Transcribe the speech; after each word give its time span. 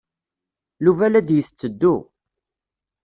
Yuba 0.85 1.07
la 1.11 1.21
d-yetteddu. 1.27 1.95